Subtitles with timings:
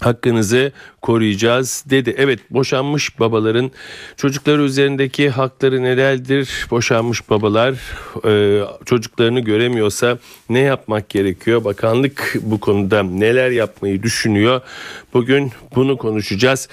[0.00, 2.14] hakkınızı koruyacağız dedi.
[2.18, 3.70] Evet boşanmış babaların
[4.16, 6.66] çocukları üzerindeki hakları nelerdir?
[6.70, 7.74] Boşanmış babalar
[8.26, 11.64] e, çocuklarını göremiyorsa ne yapmak gerekiyor?
[11.64, 14.60] Bakanlık bu konuda neler yapmayı düşünüyor?
[15.14, 16.68] Bugün bunu konuşacağız.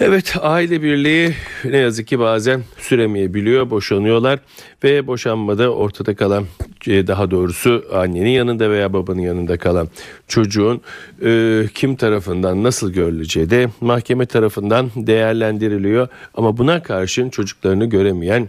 [0.00, 1.34] Evet aile birliği
[1.64, 4.38] ne yazık ki bazen süremeyebiliyor boşanıyorlar
[4.84, 6.46] ve boşanmada ortada kalan
[6.86, 9.88] e, daha doğrusu annenin yanında veya babanın yanında kalan
[10.28, 10.80] çocuğun
[11.24, 16.08] e, kim tarafından nasıl görüleceği de mahkeme tarafından değerlendiriliyor.
[16.34, 18.48] Ama buna karşın çocuklarını göremeyen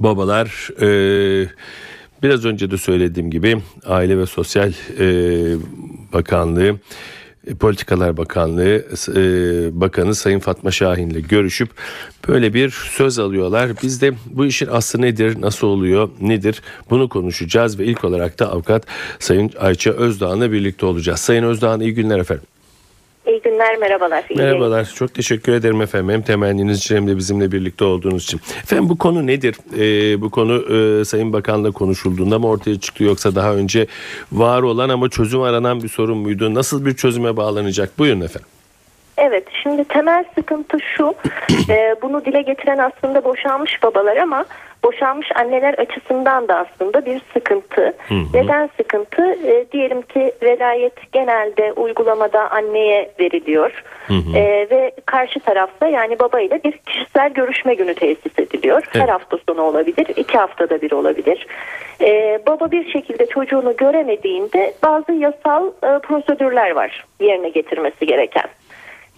[0.00, 1.48] babalar e,
[2.22, 5.06] biraz önce de söylediğim gibi Aile ve Sosyal e,
[6.12, 6.78] Bakanlığı
[7.54, 11.70] Politikalar Bakanlığı e, Bakanı Sayın Fatma Şahin ile görüşüp
[12.28, 13.70] böyle bir söz alıyorlar.
[13.82, 18.52] Biz de bu işin aslı nedir, nasıl oluyor, nedir bunu konuşacağız ve ilk olarak da
[18.52, 18.86] avukat
[19.18, 21.20] Sayın Ayça Özdağ'la birlikte olacağız.
[21.20, 22.44] Sayın Özdağ'ın iyi günler efendim.
[23.38, 24.24] İyi günler, merhabalar.
[24.30, 24.94] İyi merhabalar, yayın.
[24.94, 26.10] çok teşekkür ederim efendim.
[26.10, 28.40] Hem temenniniz için hem de bizimle birlikte olduğunuz için.
[28.62, 29.56] Efendim bu konu nedir?
[29.78, 33.86] Ee, bu konu e, Sayın Bakan'la konuşulduğunda mı ortaya çıktı yoksa daha önce
[34.32, 36.54] var olan ama çözüm aranan bir sorun muydu?
[36.54, 37.98] Nasıl bir çözüme bağlanacak?
[37.98, 38.48] Buyurun efendim.
[39.18, 41.14] Evet, şimdi temel sıkıntı şu,
[41.70, 44.44] e, bunu dile getiren aslında boşanmış babalar ama
[44.84, 47.82] boşanmış anneler açısından da aslında bir sıkıntı.
[47.82, 48.24] Hı hı.
[48.34, 49.22] Neden sıkıntı?
[49.22, 54.36] E, diyelim ki velayet genelde uygulamada anneye veriliyor hı hı.
[54.36, 58.82] E, ve karşı tarafta yani babayla bir kişisel görüşme günü tesis ediliyor.
[58.94, 59.02] Evet.
[59.02, 61.46] Her hafta sonu olabilir, iki haftada bir olabilir.
[62.00, 68.44] E, baba bir şekilde çocuğunu göremediğinde bazı yasal e, prosedürler var yerine getirmesi gereken.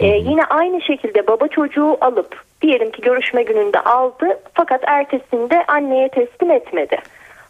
[0.00, 6.09] Ee, yine aynı şekilde baba çocuğu alıp diyelim ki görüşme gününde aldı fakat ertesinde anneye
[6.09, 6.99] teslim etmedi.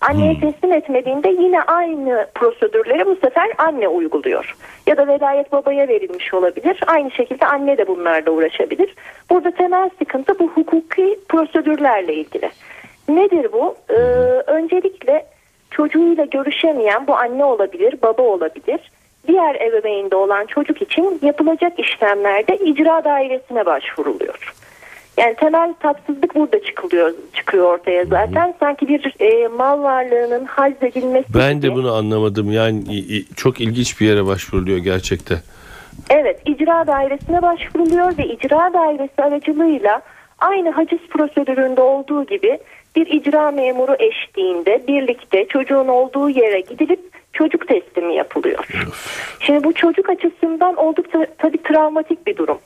[0.01, 0.41] Anneye hmm.
[0.41, 4.57] teslim etmediğinde yine aynı prosedürleri bu sefer anne uyguluyor.
[4.87, 6.81] Ya da velayet babaya verilmiş olabilir.
[6.87, 8.95] Aynı şekilde anne de bunlarla uğraşabilir.
[9.31, 12.51] Burada temel sıkıntı bu hukuki prosedürlerle ilgili.
[13.09, 13.75] Nedir bu?
[13.91, 13.95] Ee,
[14.47, 15.27] öncelikle
[15.71, 18.81] çocuğuyla görüşemeyen bu anne olabilir, baba olabilir
[19.29, 24.55] diğer ebeveynde olan çocuk için yapılacak işlemlerde icra dairesine başvuruluyor.
[25.19, 28.55] Yani temel tatsızlık burada çıkılıyor, çıkıyor ortaya zaten.
[28.61, 32.53] Sanki bir e, mal varlığının hazledilmesi Ben de bunu anlamadım.
[32.53, 32.83] Yani
[33.37, 35.39] çok ilginç bir yere başvuruluyor gerçekten.
[36.11, 40.03] Evet, icra dairesine başvuruluyor ve icra dairesi aracılığıyla
[40.39, 42.59] aynı haciz prosedüründe olduğu gibi
[42.97, 48.69] bir icra memuru eşliğinde birlikte çocuğun olduğu yere gidilip çocuk teslimi yapılıyor.
[49.41, 52.59] Şimdi bu çocuk açısından oldukça tabii travmatik bir durum.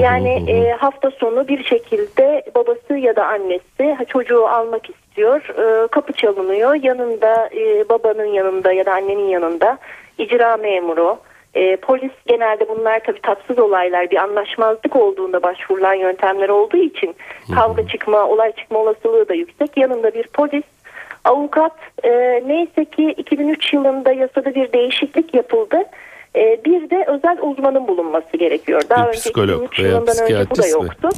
[0.00, 5.40] Yani e, hafta sonu bir şekilde babası ya da annesi çocuğu almak istiyor.
[5.58, 6.74] E, kapı çalınıyor.
[6.74, 9.78] Yanında e, babanın yanında ya da annenin yanında
[10.18, 11.18] icra memuru,
[11.54, 17.14] e, polis genelde bunlar tabii tatsız olaylar bir anlaşmazlık olduğunda başvurulan yöntemler olduğu için
[17.54, 19.76] kavga çıkma, olay çıkma olasılığı da yüksek.
[19.76, 20.64] Yanında bir polis,
[21.24, 21.72] avukat
[22.04, 22.10] e,
[22.46, 25.84] neyse ki 2003 yılında yasada bir değişiklik yapıldı.
[26.36, 28.82] E, bir de özel uzmanın bulunması gerekiyor.
[28.90, 31.08] Daha bir önce psikolog 2003 yılından önce bu da yoktu.
[31.08, 31.12] Mi?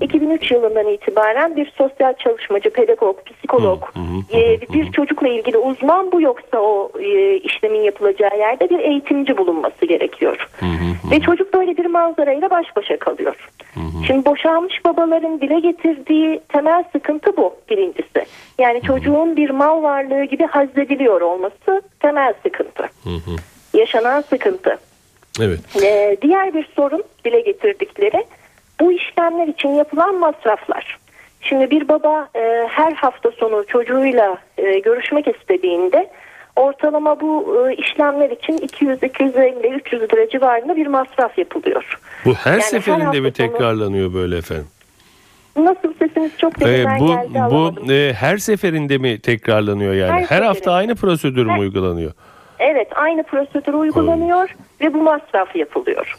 [0.00, 6.12] 2003 yılından itibaren bir sosyal çalışmacı, pedagog, psikolog, hı hı, e, bir çocukla ilgili uzman
[6.12, 10.48] bu yoksa o e, işlemin yapılacağı yerde bir eğitimci bulunması gerekiyor.
[10.60, 13.48] Hı hı, Ve çocuk böyle bir manzarayla baş başa kalıyor.
[13.74, 14.04] Hı hı.
[14.06, 18.26] Şimdi boşanmış babaların dile getirdiği temel sıkıntı bu birincisi.
[18.58, 22.82] Yani çocuğun bir mal varlığı gibi hazlediliyor olması temel sıkıntı.
[22.82, 23.36] Hı hı.
[23.82, 24.78] Yaşanan sıkıntı.
[25.40, 25.60] Evet.
[25.82, 28.24] Ee, diğer bir sorun dile getirdikleri
[28.80, 30.98] bu işlemler için yapılan masraflar.
[31.40, 36.10] Şimdi bir baba e, her hafta sonu çocuğuyla e, görüşmek istediğinde
[36.56, 41.98] ortalama bu e, işlemler için 200, 250, 300 lira civarında bir masraf yapılıyor.
[42.24, 44.66] Bu her Yani seferinde mi sonu- tekrarlanıyor böyle efendim?
[45.56, 47.90] Nasıl sesiniz çok Ee, bu geldi bu alamadım.
[47.90, 50.12] e, her seferinde mi tekrarlanıyor yani?
[50.12, 52.12] Her, Her hafta aynı prosedür mü Her- uygulanıyor?
[52.58, 56.16] Evet aynı prosedür uygulanıyor ve bu masraf yapılıyor.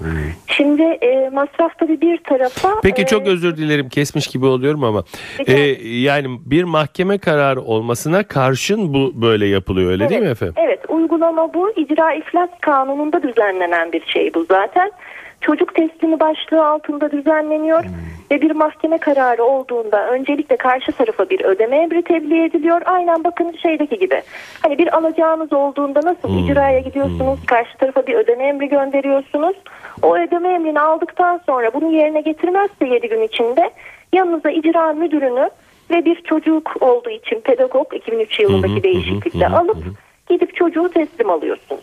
[0.47, 2.81] Şimdi e, masraf tabii bir tarafa...
[2.83, 5.03] Peki e, çok özür dilerim kesmiş gibi oluyorum ama
[5.47, 10.55] e, yani bir mahkeme kararı olmasına karşın bu böyle yapılıyor öyle değil mi efendim?
[10.57, 11.71] Evet uygulama bu.
[11.75, 14.91] İcra iflas kanununda düzenlenen bir şey bu zaten.
[15.41, 17.91] Çocuk teslimi başlığı altında düzenleniyor Hmm.
[18.31, 22.81] ve bir mahkeme kararı olduğunda öncelikle karşı tarafa bir ödeme emri tebliğ ediliyor.
[22.85, 24.21] Aynen bakın şeydeki gibi.
[24.61, 26.37] Hani bir alacağınız olduğunda nasıl Hmm.
[26.37, 29.55] icraya gidiyorsunuz, karşı tarafa bir ödeme emri gönderiyorsunuz.
[30.01, 33.69] O ödeme emrini aldıktan sonra bunu yerine getirmezse 7 gün içinde
[34.13, 35.49] yanınıza icra müdürünü
[35.91, 39.77] ve bir çocuk olduğu için pedagog 2003 yılındaki değişiklikle alıp
[40.29, 41.81] gidip çocuğu teslim alıyorsunuz.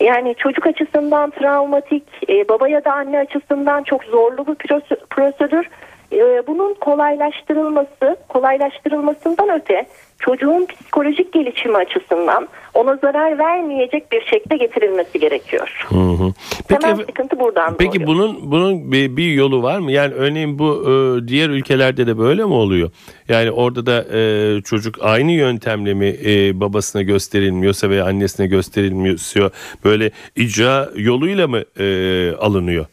[0.00, 5.68] Yani çocuk açısından travmatik, e, baba ya da anne açısından çok zorlu bir prose- prosedür.
[6.12, 9.86] E, bunun kolaylaştırılması, kolaylaştırılmasından öte
[10.18, 15.86] çocuğun psikolojik gelişimi açısından ona zarar vermeyecek bir şekilde getirilmesi gerekiyor.
[15.88, 16.32] Hı hı.
[16.68, 18.06] Peki, Temel sıkıntı buradan peki doğuyor.
[18.06, 19.92] bunun bunun bir, bir yolu var mı?
[19.92, 22.90] Yani örneğin bu e, diğer ülkelerde de böyle mi oluyor?
[23.28, 29.50] Yani orada da e, çocuk aynı yöntemle mi e, babasına gösterilmiyorsa veya annesine gösterilmiyorsa
[29.84, 31.86] böyle icra yoluyla mı e,
[32.36, 32.86] alınıyor?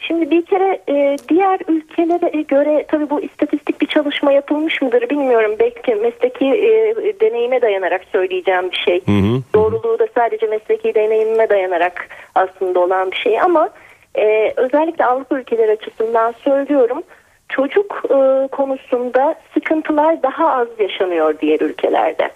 [0.00, 5.56] Şimdi bir kere e, diğer ülkelere göre tabii bu istatistik bir çalışma yapılmış mıdır bilmiyorum.
[5.58, 9.06] Belki mesleki e, deneyime dayanarak söyleyeceğim bir şey.
[9.06, 9.42] Hı hı.
[9.54, 13.70] Doğruluğu da sadece mesleki deneyimime dayanarak aslında olan bir şey ama
[14.14, 17.02] e, özellikle Avrupa ülkeleri açısından söylüyorum.
[17.50, 22.30] Çocuk e, konusunda sıkıntılar daha az yaşanıyor diğer ülkelerde.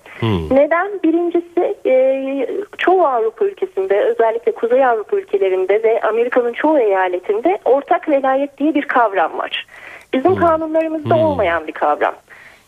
[0.50, 0.88] Neden?
[1.04, 2.46] Birincisi e,
[2.78, 8.82] çoğu Avrupa ülkesinde özellikle Kuzey Avrupa ülkelerinde ve Amerika'nın çoğu eyaletinde ortak velayet diye bir
[8.82, 9.66] kavram var.
[10.12, 12.14] Bizim kanunlarımızda olmayan bir kavram.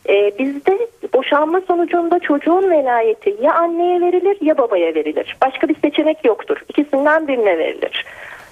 [0.08, 0.78] E, bizde
[1.14, 5.36] boşanma sonucunda çocuğun velayeti ya anneye verilir ya babaya verilir.
[5.44, 6.56] Başka bir seçenek yoktur.
[6.68, 8.04] İkisinden birine verilir.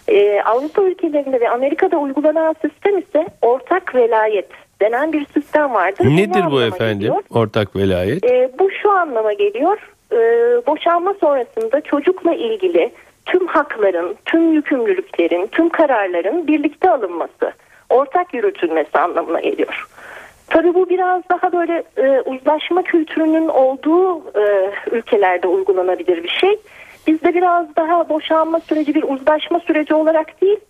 [0.09, 4.49] Ee, Avrupa ülkelerinde ve Amerika'da uygulanan sistem ise ortak velayet
[4.83, 6.05] denen bir sistem vardır.
[6.05, 6.99] Bu ne Nedir bu anlama efendim?
[6.99, 7.23] geliyor?
[7.31, 8.25] Ortak velayet.
[8.25, 9.79] Ee, bu şu anlama geliyor.
[10.13, 10.17] Ee,
[10.67, 12.93] boşanma sonrasında çocukla ilgili
[13.27, 17.53] tüm hakların, tüm yükümlülüklerin, tüm kararların birlikte alınması,
[17.91, 19.87] ortak yürütülmesi anlamına geliyor.
[20.49, 26.59] Tabii bu biraz daha böyle e, uzlaşma kültürünün olduğu e, ülkelerde uygulanabilir bir şey.
[27.07, 30.61] Bizde biraz daha boşanma süreci bir uzlaşma süreci olarak değil,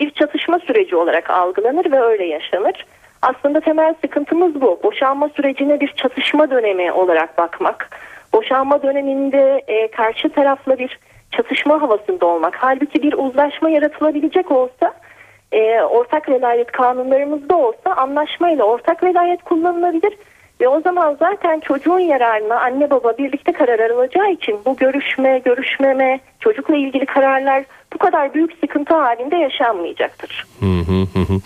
[0.00, 2.86] bir çatışma süreci olarak algılanır ve öyle yaşanır.
[3.22, 4.80] Aslında temel sıkıntımız bu.
[4.82, 8.00] Boşanma sürecine bir çatışma dönemi olarak bakmak.
[8.32, 10.98] Boşanma döneminde e, karşı tarafla bir
[11.30, 12.56] çatışma havasında olmak.
[12.56, 14.94] Halbuki bir uzlaşma yaratılabilecek olsa
[15.52, 20.12] e, ortak velayet kanunlarımızda olsa anlaşmayla ortak velayet kullanılabilir
[20.62, 26.20] ve o zaman zaten çocuğun yararına anne baba birlikte karar alacağı için bu görüşme, görüşmeme,
[26.42, 30.46] çocukla ilgili kararlar bu kadar büyük sıkıntı halinde yaşanmayacaktır.
[30.60, 31.40] Hı hı hı.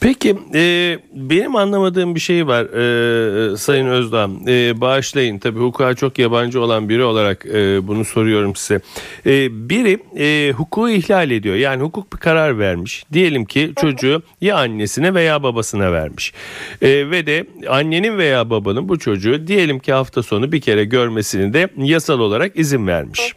[0.00, 4.28] Peki e, benim anlamadığım bir şey var e, Sayın Özdağ.
[4.46, 8.80] E, bağışlayın tabii hukuka çok yabancı olan biri olarak e, bunu soruyorum size.
[9.26, 11.56] E, biri e, hukuku ihlal ediyor.
[11.56, 13.04] Yani hukuk bir karar vermiş.
[13.12, 16.32] Diyelim ki çocuğu ya annesine veya babasına vermiş.
[16.82, 21.52] E, ve de annenin veya babanın bu çocuğu diyelim ki hafta sonu bir kere görmesini
[21.52, 23.34] de yasal olarak izin vermiş.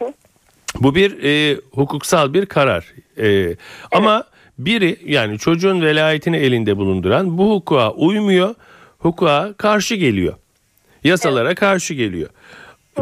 [0.80, 2.84] Bu bir e, hukuksal bir karar.
[3.18, 3.56] E,
[3.92, 4.24] Ama
[4.58, 8.54] biri yani çocuğun velayetini elinde bulunduran bu hukuka uymuyor,
[8.98, 10.34] hukuka karşı geliyor.
[11.04, 12.28] Yasalara karşı geliyor.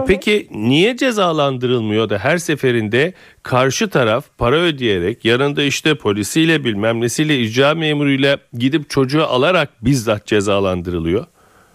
[0.07, 3.13] Peki niye cezalandırılmıyor da her seferinde
[3.43, 10.27] karşı taraf para ödeyerek yanında işte polisiyle bilmem nesiyle icra memuruyla gidip çocuğu alarak bizzat
[10.27, 11.27] cezalandırılıyor?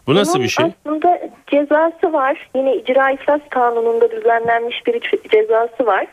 [0.07, 0.65] Bu nasıl Bunun bir şey?
[0.65, 1.16] Aslında
[1.47, 2.49] cezası var.
[2.55, 6.07] Yine icra iflas kanununda düzenlenmiş bir ce- cezası var.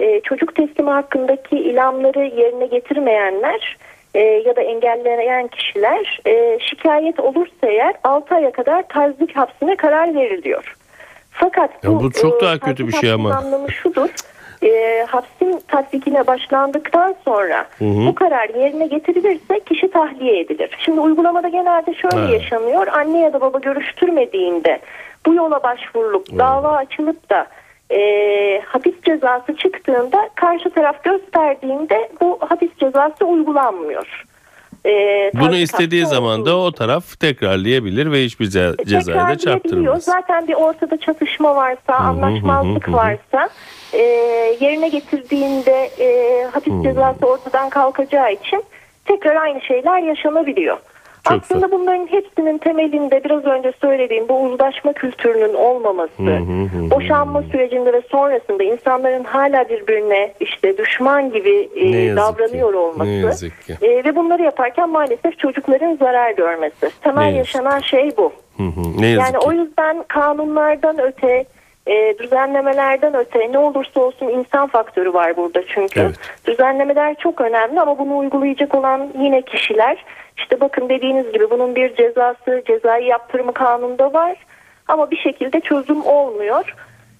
[0.00, 3.76] Ee, çocuk teslimi hakkındaki ilamları yerine getirmeyenler
[4.14, 10.14] e, ya da engelleyen kişiler e, şikayet olursa eğer 6 aya kadar tazik hapsine karar
[10.14, 10.74] veriliyor.
[11.30, 13.34] Fakat Ya bu çok daha kötü tazik bir şey ama.
[13.34, 14.08] anlamı şudur.
[14.62, 20.70] E, hapsin tatbikine başlandıktan sonra bu karar yerine getirilirse kişi tahliye edilir.
[20.84, 22.42] Şimdi uygulamada genelde şöyle Evet.
[22.42, 22.86] yaşanıyor.
[22.86, 24.78] Anne ya da baba görüştürmediğinde
[25.26, 27.46] bu yola başvurulup dava açılıp da
[27.90, 28.00] e,
[28.66, 34.24] hapis cezası çıktığında karşı taraf gösterdiğinde bu hapis cezası uygulanmıyor.
[34.86, 34.90] e,
[35.40, 40.04] Bunu istediği zaman da o taraf tekrarlayabilir ve hiçbir ce- cezayı da çarptırmaz.
[40.04, 43.48] Zaten bir ortada çatışma varsa, anlaşmazlık varsa
[43.92, 44.02] e,
[44.60, 48.64] yerine getirdiğinde e, hapis cezası ortadan kalkacağı için
[49.04, 50.76] tekrar aynı şeyler yaşanabiliyor.
[51.28, 51.80] Çok Aslında güzel.
[51.80, 56.22] bunların hepsinin temelinde biraz önce söylediğim bu uzlaşma kültürünün olmaması,
[56.90, 63.46] boşanma sürecinde ve sonrasında insanların hala birbirine işte düşman gibi e, davranıyor ki, olması
[63.82, 66.90] e, ve bunları yaparken maalesef çocukların zarar görmesi.
[67.02, 68.32] Temel yaşanan şey bu.
[68.56, 69.46] Hı hı, ne yazık Yani ki.
[69.48, 71.44] o yüzden kanunlardan öte,
[71.88, 76.00] e, düzenlemelerden öte ne olursa olsun insan faktörü var burada çünkü.
[76.00, 76.14] Evet.
[76.46, 80.04] Düzenlemeler çok önemli ama bunu uygulayacak olan yine kişiler.
[80.38, 84.36] İşte bakın dediğiniz gibi bunun bir cezası, cezai yaptırımı kanunda var
[84.88, 86.74] ama bir şekilde çözüm olmuyor.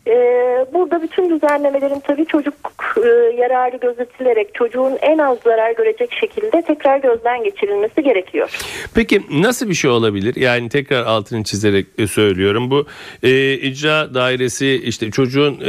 [0.07, 2.55] Ee, burada bütün düzenlemelerin tabii çocuk
[2.97, 8.59] e, yararı gözetilerek çocuğun en az zarar görecek şekilde tekrar gözden geçirilmesi gerekiyor.
[8.95, 10.37] Peki nasıl bir şey olabilir?
[10.37, 12.71] Yani tekrar altını çizerek e, söylüyorum.
[12.71, 12.87] Bu
[13.23, 15.67] e, icra dairesi işte çocuğun e,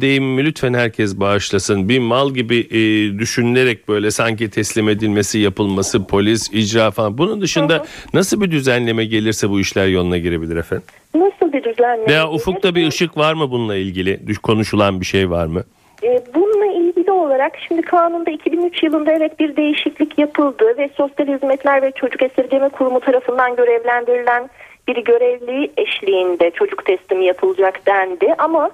[0.00, 1.88] deyimimi lütfen herkes bağışlasın.
[1.88, 2.78] Bir mal gibi e,
[3.18, 7.18] düşünülerek böyle sanki teslim edilmesi yapılması polis icra falan.
[7.18, 10.86] Bunun dışında nasıl bir düzenleme gelirse bu işler yoluna girebilir efendim?
[11.14, 12.06] Nasıl bir düzenleme?
[12.08, 14.34] Veya ufukta bir ışık var mı bununla ilgili?
[14.42, 15.64] Konuşulan bir şey var mı?
[16.02, 21.82] E, bununla ilgili olarak şimdi kanunda 2003 yılında evet bir değişiklik yapıldı ve Sosyal Hizmetler
[21.82, 24.50] ve Çocuk Esirgeme Kurumu tarafından görevlendirilen
[24.88, 28.70] bir görevli eşliğinde çocuk teslimi yapılacak dendi ama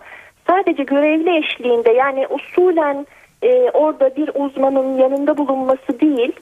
[0.47, 3.07] sadece görevli eşliğinde yani usulen
[3.43, 6.33] e, orada bir uzmanın yanında bulunması değil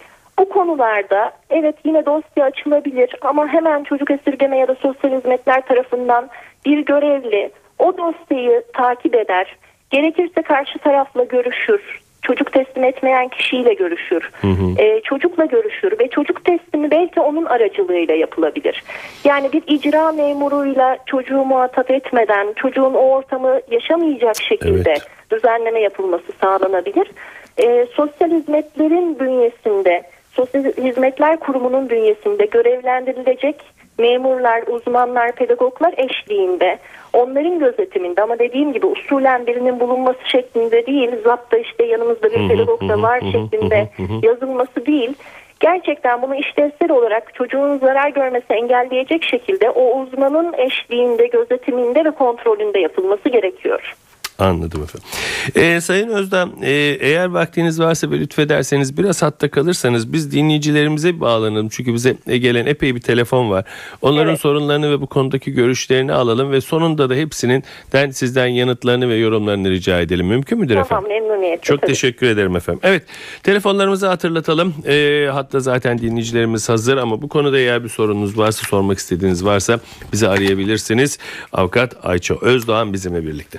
[0.42, 6.28] bu konularda evet yine dosya açılabilir ama hemen çocuk esirgeme ya da sosyal hizmetler tarafından
[6.66, 9.56] bir görevli o dosyayı takip eder.
[9.90, 12.00] Gerekirse karşı tarafla görüşür.
[12.22, 14.30] Çocuk teslim etmeyen kişiyle görüşür.
[14.78, 18.82] Ee, çocukla görüşür ve çocuk teslimi belki onun aracılığıyla yapılabilir.
[19.24, 25.08] Yani bir icra memuruyla çocuğu muhatap etmeden çocuğun o ortamı yaşamayacak şekilde Evet.
[25.30, 27.10] düzenleme yapılması sağlanabilir.
[27.58, 30.02] Ee, sosyal hizmetlerin bünyesinde,
[30.36, 33.56] Sosyal Hizmetler Kurumu'nun bünyesinde görevlendirilecek
[33.98, 36.78] memurlar, uzmanlar, pedagoglar eşliğinde,
[37.12, 42.88] onların gözetiminde ama dediğim gibi usulen birinin bulunması şeklinde değil, zapta işte yanımızda bir pedagog
[42.88, 43.88] da var şeklinde
[44.22, 45.14] yazılması değil.
[45.60, 52.78] Gerçekten bunu işlevsel olarak çocuğun zarar görmesi engelleyecek şekilde o uzmanın eşliğinde, gözetiminde ve kontrolünde
[52.78, 53.94] yapılması gerekiyor.
[54.38, 55.08] Anladım efendim.
[55.56, 56.70] Ee, Sayın Özlem e,
[57.00, 61.68] eğer vaktiniz varsa ve lütfederseniz biraz hatta kalırsanız biz dinleyicilerimize bağlanalım.
[61.68, 63.64] Çünkü bize gelen epey bir telefon var.
[64.02, 64.40] Onların Evet.
[64.40, 69.70] sorunlarını ve bu konudaki görüşlerini alalım ve sonunda da hepsinin den sizden yanıtlarını ve yorumlarını
[69.70, 70.26] rica edelim.
[70.26, 71.08] Mümkün müdür Tamam efendim?
[71.28, 71.62] memnuniyetle.
[71.62, 71.90] Çok tabii.
[71.90, 72.80] teşekkür ederim efendim.
[72.82, 73.02] Evet
[73.42, 74.74] telefonlarımızı hatırlatalım.
[74.86, 79.80] Ee, hatta zaten dinleyicilerimiz hazır ama bu konuda eğer bir sorunuz varsa sormak istediğiniz varsa
[80.12, 81.18] bizi arayabilirsiniz.
[81.52, 83.58] Avukat Ayça Özdoğan bizimle birlikte.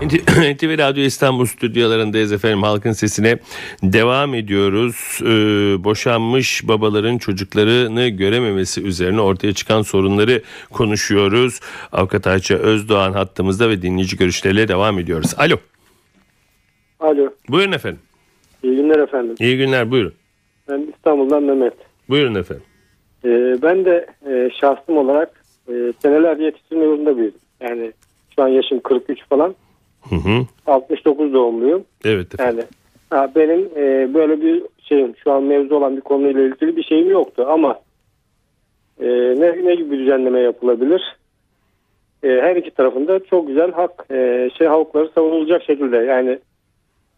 [0.54, 2.62] NTV Radyo İstanbul stüdyolarındayız efendim.
[2.62, 3.38] Halkın sesine
[3.82, 5.18] devam ediyoruz.
[5.22, 5.26] Ee,
[5.84, 10.42] boşanmış babaların çocuklarını görememesi üzerine ortaya çıkan sorunları
[10.72, 11.60] konuşuyoruz.
[11.92, 15.34] Avukat Ayça Özdoğan hattımızda ve dinleyici görüşleriyle devam ediyoruz.
[15.38, 15.56] Alo.
[17.00, 18.00] Alo, Buyurun efendim.
[18.62, 19.34] iyi günler efendim.
[19.40, 20.12] İyi günler buyurun.
[20.68, 21.74] Ben İstanbul'dan Mehmet.
[22.08, 22.64] Buyurun efendim.
[23.24, 23.28] Ee,
[23.62, 27.40] ben de e, şahsım olarak e, seneler yetiştirme yolunda büyüdüm.
[27.60, 27.92] Yani
[28.36, 29.54] şu an yaşım 43 falan.
[30.08, 30.46] Hı hı.
[30.66, 31.84] 69 doğumluyum.
[32.04, 32.64] Evet efendim.
[33.12, 37.10] Yani benim e, böyle bir şeyim, şu an mevzu olan bir konuyla ilgili bir şeyim
[37.10, 37.80] yoktu ama
[39.00, 39.06] e,
[39.40, 41.16] ne, ne gibi bir düzenleme yapılabilir?
[42.22, 46.38] E, her iki tarafında çok güzel hak e, şey hakları savunulacak şekilde yani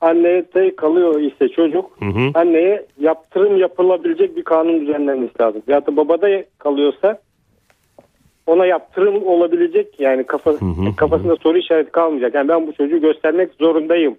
[0.00, 2.30] anneye de kalıyor ise çocuk Hı hı.
[2.34, 5.62] anneye yaptırım yapılabilecek bir kanun düzenlenmesi lazım.
[5.66, 7.18] Ya da babada kalıyorsa
[8.46, 12.34] ona yaptırım olabilecek yani kafa, hı, kafasında soru işareti kalmayacak.
[12.34, 14.16] Yani ben bu çocuğu göstermek zorundayım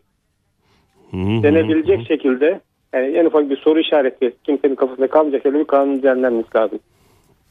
[1.11, 1.43] Hı hı.
[1.43, 2.59] denebilecek şekilde
[2.93, 6.79] yani en ufak bir soru işareti kimsenin kafasında kalmayacak öyle bir kanun düzenlenmesi lazım.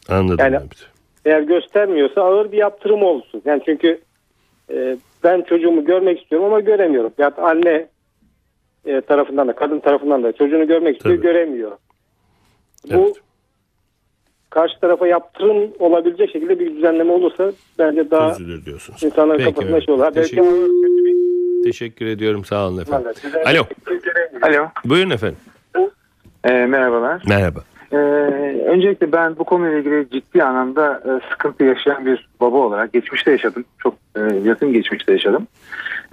[0.09, 0.37] Anladım.
[0.38, 0.67] Yani- abi.
[1.25, 3.43] Eğer göstermiyorsa ağır bir yaptırım olsun.
[3.45, 4.00] Yani çünkü
[4.71, 7.12] e, ben çocuğumu görmek istiyorum ama göremiyorum.
[7.19, 7.87] Ya anne
[8.87, 11.26] e, tarafından da kadın tarafından da çocuğunu görmek istiyor Tabii.
[11.26, 11.71] göremiyor.
[11.71, 13.17] Bu Evet.
[14.52, 19.02] Karşı tarafa yaptırım olabilecek şekilde bir düzenleme olursa bence daha Çözülür diyorsunuz.
[19.02, 19.85] insanların Peki, evet.
[19.85, 20.02] şey olur.
[20.02, 22.44] Belki Teşekkür- ağır kötü bir Teşekkür ediyorum.
[22.44, 23.12] Sağ olun efendim.
[23.35, 23.47] Evet.
[23.47, 23.62] Alo.
[24.42, 25.37] Alo, Buyurun efendim.
[26.44, 27.23] e, merhabalar.
[27.28, 27.61] Merhaba.
[27.92, 27.97] E,
[28.66, 33.64] öncelikle ben bu konuyla ilgili ciddi anlamda e, sıkıntı yaşayan bir baba olarak geçmişte yaşadım.
[33.78, 35.47] Çok e, yakın geçmişte yaşadım.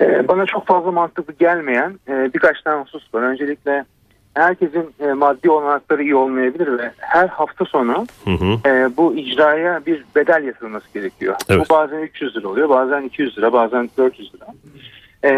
[0.01, 3.22] E, bana çok fazla mantıklı gelmeyen e, birkaç tane husus var.
[3.22, 3.86] Öncelikle
[4.33, 8.69] herkesin e, maddi olanakları iyi olmayabilir ve her hafta sonu Hı hı.
[8.69, 11.36] e, bu icraya bir bedel yatırılması gerekiyor.
[11.50, 11.69] Evet.
[11.69, 14.45] Bu bazen 300 lira oluyor, bazen 200 lira, bazen 400 lira.
[15.24, 15.31] E,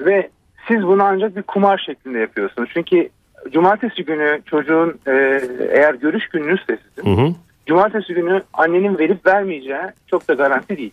[0.00, 0.28] ve
[0.68, 2.70] siz bunu ancak bir kumar şeklinde yapıyorsunuz.
[2.74, 3.08] Çünkü
[3.52, 5.40] cumartesi günü çocuğun e,
[5.72, 7.34] eğer görüş gününüzse sizin, Hı hı.
[7.66, 10.92] cumartesi günü annenin verip vermeyeceği çok da garanti değil.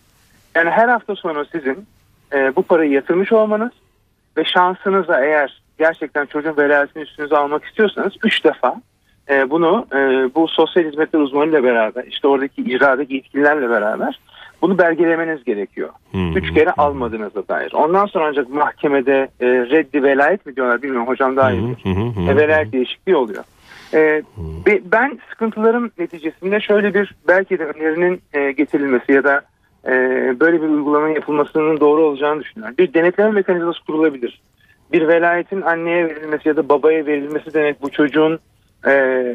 [0.54, 1.86] Yani her hafta sonu sizin
[2.32, 3.72] e, bu parayı yatırmış olmanız
[4.36, 8.80] ve şansınıza eğer gerçekten çocuğun velayetini üstünüze almak istiyorsanız 3 defa
[9.30, 9.96] e, bunu e,
[10.34, 14.18] bu sosyal hizmetler uzmanıyla beraber işte oradaki icradaki yetkililerle beraber
[14.62, 15.88] bunu belgelemeniz gerekiyor.
[16.12, 16.18] Hı.
[16.18, 17.72] Üç kere almadığınıza dair.
[17.72, 21.76] Ondan sonra ancak mahkemede e, reddi velayet mi diyorlar bilmiyorum hocam daha iyi bilir.
[21.82, 22.32] Hı hı hı.
[22.32, 23.44] E, velayet değişikliği oluyor.
[23.94, 24.22] E,
[24.84, 29.42] ben sıkıntılarım neticesinde şöyle bir belki de önerinin e, getirilmesi ya da
[29.86, 29.92] e,
[30.40, 32.76] böyle bir uygulamanın yapılmasının doğru olacağını düşünüyorum.
[32.78, 34.40] Bir denetleme mekanizması kurulabilir.
[34.92, 38.38] Bir velayetin anneye verilmesi ya da babaya verilmesi demek bu çocuğun
[38.84, 38.90] e,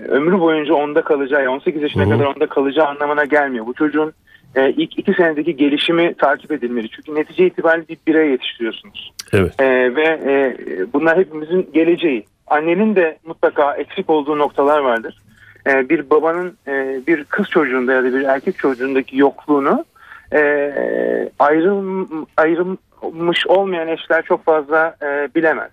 [0.08, 3.66] ömrü boyunca onda kalacağı, 18 yaşına Hı kadar onda kalacağı anlamına gelmiyor.
[3.66, 4.14] Bu çocuğun
[4.56, 6.90] e, ilk iki senedeki gelişimi takip edilmeli.
[6.90, 9.14] Çünkü netice itibariyle bir birey yetiştiriyorsunuz.
[9.34, 9.62] Evet.
[9.62, 10.56] Ee, ve e,
[10.94, 12.26] bunlar hepimizin geleceği.
[12.48, 15.22] Annenin de mutlaka eksik olduğu noktalar vardır.
[15.68, 19.86] Ee, bir babanın e, bir kız çocuğunda ya da bir erkek çocuğundaki yokluğunu
[20.34, 20.40] e,
[21.40, 22.10] ayrım,
[23.06, 25.70] ayrılmış olmayan eşler çok fazla e, bilemez.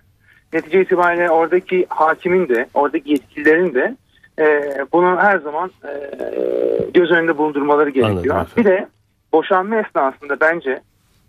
[0.53, 3.95] Netice itibariyle oradaki hakimin de, oradaki yetkililerin de
[4.39, 4.45] e,
[4.93, 5.91] bunu her zaman e,
[6.93, 8.35] göz önünde bulundurmaları gerekiyor.
[8.35, 8.87] Anladım Bir de
[9.33, 10.79] boşanma esnasında bence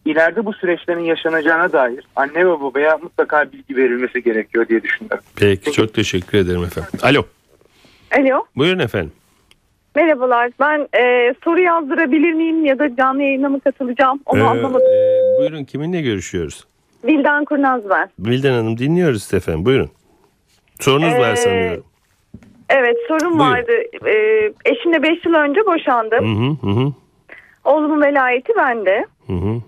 [0.04, 5.24] ileride bu süreçlerin yaşanacağına dair anne ve babaya mutlaka bilgi verilmesi gerekiyor diye düşünüyorum.
[5.36, 6.90] Peki çok teşekkür ederim efendim.
[7.02, 7.22] Alo.
[8.18, 9.12] Alo, Buyurun efendim.
[9.96, 10.50] merhabalar.
[10.60, 14.20] Ben e, soru yazdırabilir miyim ya da canlı yayına mı katılacağım?
[14.26, 14.86] Onu Ee, anlamadım.
[14.86, 16.64] e, buyurun kiminle görüşüyoruz?
[17.04, 18.10] Vildan Kurnaz ben.
[18.18, 19.64] Bilden Hanım dinliyoruz efendim.
[19.64, 19.90] Buyurun.
[20.80, 21.84] Sorunuz var Ee, sanıyorum.
[22.68, 23.38] Evet, sorum Buyurun.
[23.38, 23.72] vardı.
[24.06, 24.12] E,
[24.64, 26.24] eşimle 5 yıl önce boşandım.
[26.64, 26.92] Hı hı hı hı.
[27.64, 29.06] Oğlumun velayeti bende.
[29.26, 29.60] hı hı.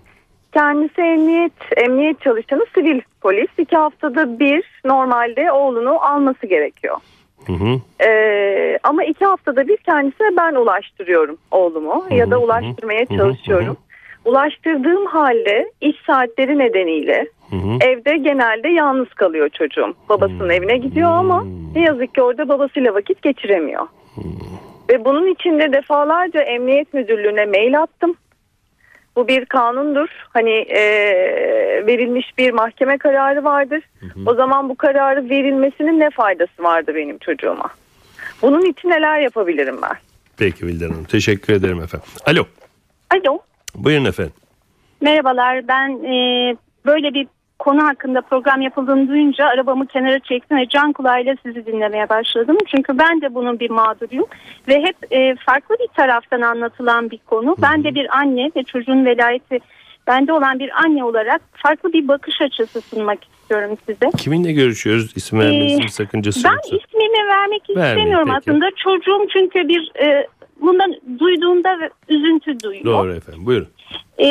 [0.53, 3.47] Kendisi emniyet emniyet çalışanı sivil polis.
[3.57, 6.97] İki haftada bir normalde oğlunu alması gerekiyor.
[7.47, 7.81] Hı hı.
[8.07, 13.17] Ee, ama iki haftada bir kendisine ben ulaştırıyorum oğlumu ya da hı, ulaştırmaya hı hı,
[13.17, 13.77] çalışıyorum.
[14.25, 17.77] Ulaştırdığım halde iş saatleri nedeniyle Hı hı.
[17.81, 19.93] evde genelde yalnız kalıyor çocuğum.
[20.09, 23.87] Babasının evine gidiyor ama ne yazık ki orada babasıyla vakit geçiremiyor.
[24.89, 28.15] Ve bunun için de defalarca emniyet müdürlüğüne mail attım.
[29.15, 30.07] Bu bir kanundur.
[30.29, 30.81] Hani e,
[31.87, 33.83] verilmiş bir mahkeme kararı vardır.
[34.25, 37.69] O zaman bu kararı verilmesinin ne faydası vardı benim çocuğuma?
[38.41, 39.97] Bunun için neler yapabilirim ben?
[40.37, 41.03] Peki Bilden Hanım.
[41.03, 42.07] Teşekkür ederim efendim.
[42.25, 42.45] Alo.
[43.13, 43.39] Alo,
[43.75, 44.33] Buyurun efendim.
[45.01, 45.67] merhabalar.
[45.67, 46.15] Ben e,
[46.85, 47.27] böyle bir
[47.59, 52.57] konu hakkında program yapıldığını duyunca arabamı kenara çektim ve can kulağıyla sizi dinlemeye başladım.
[52.67, 54.25] Çünkü ben de bunun bir mağduruyum
[54.67, 57.55] ve hep e, farklı bir taraftan anlatılan bir konu.
[57.61, 59.59] Ben de bir anne ve çocuğun velayeti
[60.07, 64.09] bende olan bir anne olarak farklı bir bakış açısı sunmak istiyorum size.
[64.17, 65.11] Kiminle görüşüyoruz?
[65.17, 66.75] İsim vermenizin Ee, sakıncası Ben yoksa.
[66.75, 68.37] ismimi vermek Vermeyin, istemiyorum peki.
[68.51, 68.65] aslında.
[68.75, 70.27] Çocuğum çünkü bir e,
[70.63, 71.77] bundan duyduğunda
[72.09, 72.85] üzüntü duyuyor.
[72.85, 73.45] Doğru efendim.
[73.45, 73.67] Buyurun.
[74.19, 74.25] Ee,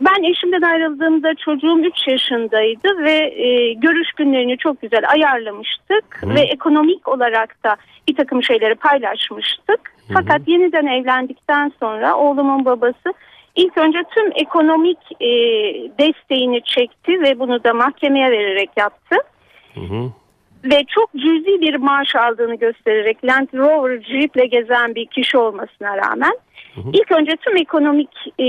[0.00, 6.34] ben eşimden ayrıldığımda çocuğum 3 yaşındaydı ve e, görüş günlerini çok güzel ayarlamıştık Hı.
[6.34, 7.76] ve ekonomik olarak da
[8.08, 9.94] bir takım şeyleri paylaşmıştık.
[10.12, 13.14] Fakat yeniden evlendikten sonra oğlumun babası
[13.56, 15.28] ilk önce tüm ekonomik e,
[15.98, 19.16] desteğini çekti ve bunu da mahkemeye vererek yaptı
[19.74, 20.12] Hı hı.
[20.64, 26.32] Ve çok cüzi bir maaş aldığını göstererek Land Rover Jeep'le gezen bir kişi olmasına rağmen
[26.92, 28.44] ilk önce tüm ekonomik e,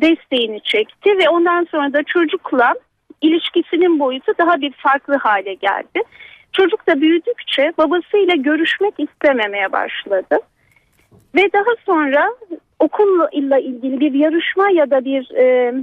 [0.00, 2.74] desteğini çekti ve ondan sonra da çocukla
[3.20, 6.02] ilişkisinin boyutu daha bir farklı hale geldi.
[6.52, 10.38] Çocuk da büyüdükçe babasıyla görüşmek istememeye başladı.
[11.34, 12.28] Ve daha sonra
[12.78, 15.74] okulla ilgili bir yarışma ya da bir e,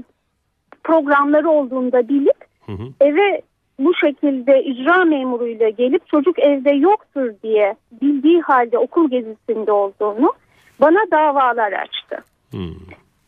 [0.83, 2.87] programları olduğunda bilip Hı hı.
[3.01, 3.41] eve
[3.79, 10.33] bu şekilde icra memuruyla gelip çocuk evde yoktur diye bildiği halde okul gezisinde olduğunu
[10.81, 12.23] bana davalar açtı.
[12.51, 12.57] Hı.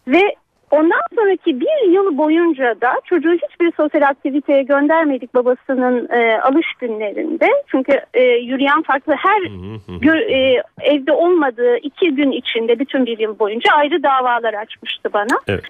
[0.07, 0.35] Ve
[0.71, 7.49] ondan sonraki bir yıl boyunca da çocuğu hiçbir sosyal aktiviteye göndermedik babasının e, alış günlerinde.
[7.67, 9.41] Çünkü e, yürüyen farklı her
[9.87, 15.39] gö- e, evde olmadığı iki gün içinde bütün bir yıl boyunca ayrı davalar açmıştı bana.
[15.47, 15.63] Evet.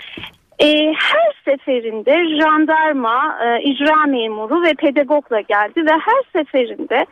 [0.60, 7.06] E, her seferinde jandarma, e, icra memuru ve pedagogla geldi ve her seferinde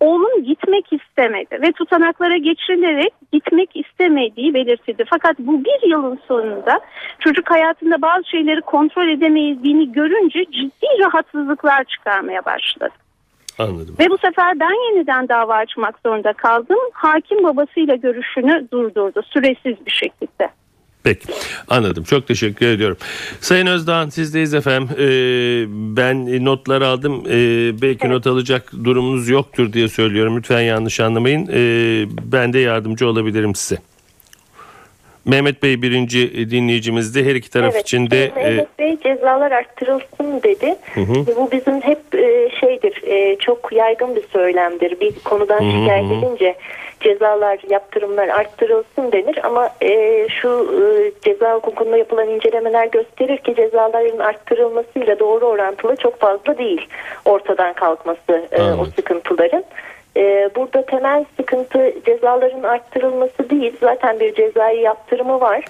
[0.00, 5.04] oğlum gitmek istemedi ve tutanaklara geçirilerek gitmek istemediği belirtildi.
[5.10, 6.80] Fakat bu bir yılın sonunda
[7.18, 12.94] çocuk hayatında bazı şeyleri kontrol edemediğini görünce ciddi rahatsızlıklar çıkarmaya başladı.
[13.58, 13.94] Anladım.
[13.98, 16.78] Ve bu sefer ben yeniden dava açmak zorunda kaldım.
[16.92, 20.48] Hakim babasıyla görüşünü durdurdu süresiz bir şekilde.
[21.04, 21.26] Peki
[21.68, 22.96] anladım çok teşekkür ediyorum.
[23.40, 24.88] Sayın Özdağ sizdeyiz efendim.
[24.98, 25.64] Ee,
[25.96, 27.24] ben notlar aldım.
[27.26, 30.36] Ee, belki not alacak durumunuz yoktur diye söylüyorum.
[30.36, 31.48] Lütfen yanlış anlamayın.
[31.52, 33.80] Ee, ben de yardımcı olabilirim size.
[35.24, 37.24] Mehmet Bey birinci dinleyicimizdi.
[37.24, 38.32] Her iki taraf evet, için de...
[38.36, 40.76] Mehmet e, Bey cezalar arttırılsın dedi.
[40.94, 41.36] Hı hı.
[41.36, 45.00] Bu bizim hep e, şeydir, e, çok yaygın bir söylemdir.
[45.00, 46.54] Bir konudan Hı hı şikayet hı.
[47.00, 49.38] Cezalar, yaptırımlar arttırılsın denir.
[49.42, 50.48] Ama e, şu
[50.82, 56.88] e, ceza hukukunda yapılan incelemeler gösterir ki cezaların arttırılmasıyla doğru orantılı çok fazla değil
[57.24, 58.92] ortadan kalkması e, o Anladım.
[58.96, 59.64] sıkıntıların.
[60.16, 63.76] Ee, burada temel sıkıntı cezaların arttırılması değil.
[63.80, 65.64] Zaten bir cezai yaptırımı var.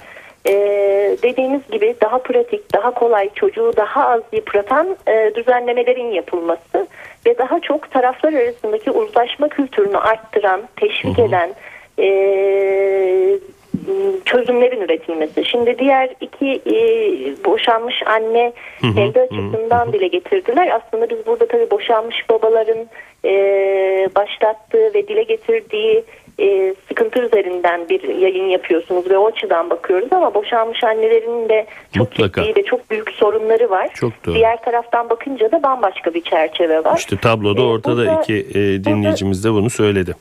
[0.46, 6.86] Ee, dediğimiz gibi daha pratik, daha kolay, çocuğu daha az yıpratan e, düzenlemelerin yapılması
[7.26, 11.50] ve daha çok taraflar arasındaki uzlaşma kültürünü arttıran, teşvik eden
[11.98, 12.06] e,
[14.24, 15.44] çözümlerin üretilmesi.
[15.44, 16.74] Şimdi diğer iki e,
[17.44, 20.68] boşanmış anne hı, kendi hı, açısından dile getirdiler.
[20.68, 22.86] Aslında biz burada tabii boşanmış babaların
[23.24, 23.32] e,
[24.14, 26.04] başlattığı ve dile getirdiği
[26.38, 31.66] e, sıkıntı üzerinden bir yayın yapıyorsunuz ve o açıdan bakıyoruz ama boşanmış annelerin de
[31.96, 32.44] çok Mutlaka.
[32.44, 33.88] ciddi ve çok büyük sorunları var.
[33.94, 34.34] Çok doğru.
[34.34, 36.96] Diğer taraftan bakınca da bambaşka bir çerçeve var.
[36.98, 40.14] işte tabloda Ee, ortada burada- iki e, dinleyicimiz de bunu söyledi.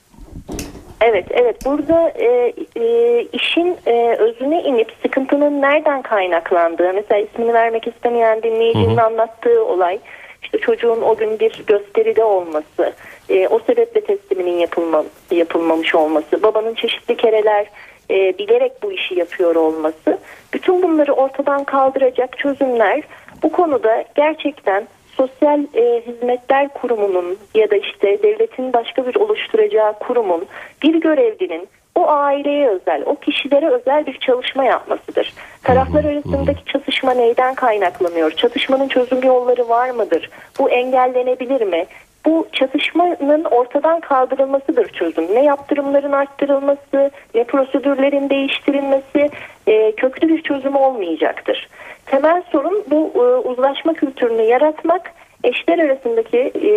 [1.02, 1.66] Evet, evet.
[1.66, 8.98] Burada e, e, işin e, özüne inip sıkıntının nereden kaynaklandığı, mesela ismini vermek istemeyen dinleyicinin
[8.98, 10.00] anlattığı olay,
[10.44, 12.94] işte çocuğun o gün bir gösteride olması,
[13.30, 17.66] e, o sebeple tesliminin yapılma, yapılmamış olması, babanın çeşitli kereler
[18.12, 20.18] e, bilerek bu işi yapıyor olması,
[20.54, 23.02] bütün bunları ortadan kaldıracak çözümler
[23.44, 24.88] bu konuda gerçekten
[25.18, 30.46] Sosyal e, Hizmetler Kurumu'nun ya da işte devletin başka bir oluşturacağı kurumun
[30.84, 35.34] bir görevlinin o aileye özel, o kişilere özel bir çalışma yapmasıdır.
[35.64, 38.32] Taraflar arasındaki çatışma neyden kaynaklanıyor?
[38.32, 40.30] Çatışmanın çözüm yolları var mıdır?
[40.60, 41.86] Bu engellenebilir mi?
[42.26, 45.36] Bu çatışmanın ortadan kaldırılmasıdır çözüm.
[45.36, 49.30] Ne yaptırımların arttırılması, ne prosedürlerin değiştirilmesi
[49.68, 51.70] e, köklü bir çözüm olmayacaktır.
[52.06, 56.72] Temel sorun bu e, uzlaşma kültürünü yaratmak, eşler arasındaki e,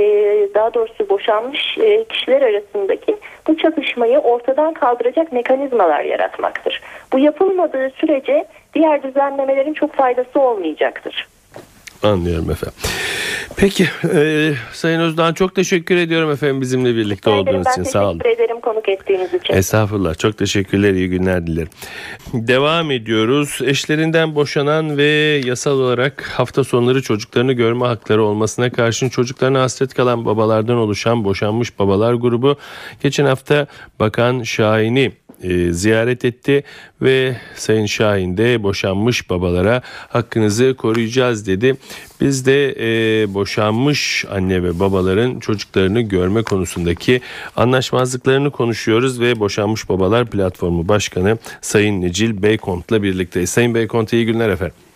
[0.54, 6.82] daha doğrusu boşanmış e, kişiler arasındaki bu çatışmayı ortadan kaldıracak mekanizmalar yaratmaktır.
[7.12, 11.28] Bu yapılmadığı sürece diğer düzenlemelerin çok faydası olmayacaktır.
[12.02, 12.78] Anlıyorum efendim.
[13.56, 17.48] Peki e, Sayın Özdağ çok teşekkür ediyorum efendim bizimle birlikte ederim.
[17.48, 18.18] olduğunuz için sağ olun.
[18.18, 19.54] teşekkür ederim konuk ettiğiniz için.
[19.54, 20.18] Estağfurullah.
[20.18, 20.92] Çok teşekkürler.
[20.94, 21.68] İyi günler dilerim.
[22.34, 23.58] Devam ediyoruz.
[23.64, 30.24] Eşlerinden boşanan ve yasal olarak hafta sonları çocuklarını görme hakları olmasına karşın çocuklarına hasret kalan
[30.24, 32.56] babalardan oluşan boşanmış babalar grubu
[33.02, 33.66] geçen hafta
[34.00, 35.12] Bakan Şahin'i
[35.42, 36.64] e, ziyaret etti
[37.02, 41.76] ve Sayın Şahin de boşanmış babalara hakkınızı koruyacağız dedi.
[42.20, 47.20] Biz de e, boşanmış anne ve babaların çocuklarını görme konusundaki
[47.56, 53.50] anlaşmazlıklarını konuşuyoruz ve Boşanmış Babalar Platformu Başkanı Sayın Necil Beykont'la birlikteyiz.
[53.50, 54.91] Sayın Beykont iyi günler efendim.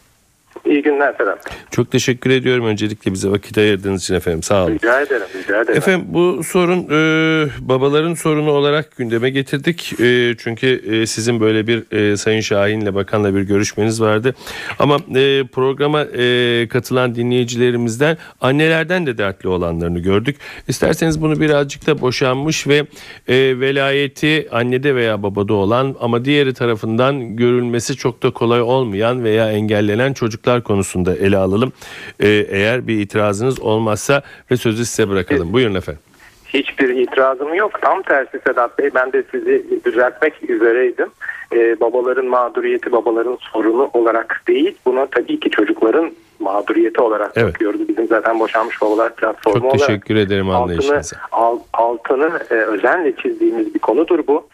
[0.66, 1.38] İyi günler Ferhat.
[1.70, 4.74] Çok teşekkür ediyorum öncelikle bize vakit ayırdığınız için efendim sağ olun.
[4.74, 5.78] Rica ederim, rica ederim.
[5.78, 10.00] Efendim bu sorun e, babaların sorunu olarak gündeme getirdik.
[10.00, 14.34] E, çünkü e, sizin böyle bir e, Sayın Şahin'le bakanla bir görüşmeniz vardı.
[14.78, 20.36] Ama e, programa e, katılan dinleyicilerimizden annelerden de dertli olanlarını gördük.
[20.68, 22.86] İsterseniz bunu birazcık da boşanmış ve
[23.28, 29.52] e, velayeti annede veya babada olan ama diğeri tarafından görülmesi çok da kolay olmayan veya
[29.52, 31.72] engellenen çocuklar konusunda ele alalım.
[32.20, 35.52] E, eğer bir itirazınız olmazsa ve sözü size bırakalım.
[35.52, 36.02] Buyurun efendim.
[36.46, 37.82] Hiçbir itirazım yok.
[37.82, 41.08] Tam tersi Sedat Bey ben de sizi düzeltmek üzereydim.
[41.54, 44.74] Ee, babaların mağduriyeti babaların sorunu olarak değil.
[44.86, 47.54] Buna tabii ki çocukların mağduriyeti olarak Evet.
[47.54, 47.88] bakıyoruz.
[47.88, 49.86] Bizim zaten boşanmış babalar platformu Çok olarak.
[49.86, 51.16] teşekkür ederim altını, anlayışınıza.
[51.32, 54.46] al- altını e, özenle çizdiğimiz bir konudur bu.